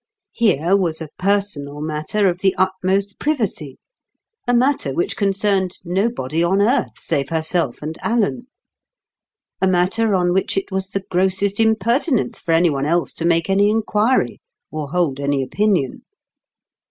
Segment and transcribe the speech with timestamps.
[0.33, 3.77] Here was a personal matter of the utmost privacy;
[4.47, 8.47] a matter which concerned nobody on earth, save herself and Alan;
[9.61, 13.47] a matter on which it was the grossest impertinence for any one else to make
[13.47, 14.39] any inquiry
[14.71, 16.01] or hold any opinion.